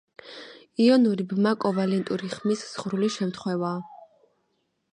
იონური 0.85 1.25
ბმა 1.33 1.51
კოვალენტური 1.65 2.31
ბმის 2.37 2.65
ზღვრული 2.71 3.13
შემთხვევაა. 3.19 3.79